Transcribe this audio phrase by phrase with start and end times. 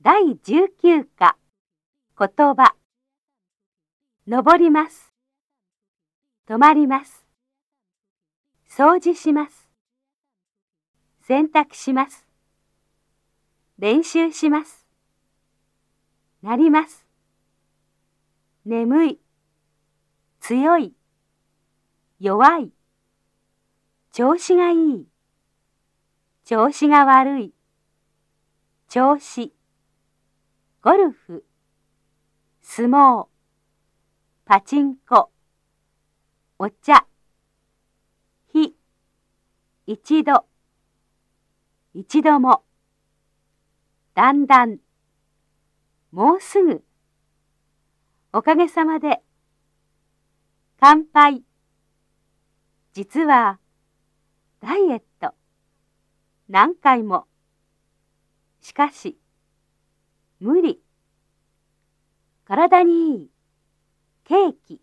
[0.00, 0.12] 第
[0.44, 1.36] 19課。
[2.16, 2.76] 言葉。
[4.28, 5.12] 登ります。
[6.48, 7.26] 止まります。
[8.70, 9.68] 掃除します。
[11.22, 12.24] 洗濯します。
[13.76, 14.86] 練習します。
[16.42, 17.04] なります。
[18.64, 19.20] 眠い。
[20.38, 20.94] 強い。
[22.20, 22.70] 弱い。
[24.12, 25.08] 調子がいい。
[26.44, 27.52] 調子が悪い。
[28.88, 29.57] 調子。
[30.80, 31.44] ゴルフ
[32.62, 33.26] 相撲
[34.44, 35.30] パチンコ
[36.56, 37.04] お茶
[38.52, 38.76] 日
[39.86, 40.46] 一度
[41.94, 42.62] 一度も
[44.14, 44.78] だんだん
[46.12, 46.84] もうすぐ
[48.32, 49.20] おかげさまで
[50.80, 51.42] 乾杯。
[52.92, 53.58] 実は
[54.60, 55.34] ダイエット
[56.48, 57.26] 何回も
[58.60, 59.18] しかし
[60.40, 60.80] 無理。
[62.44, 63.30] 体にいい。
[64.24, 64.80] ケーキ。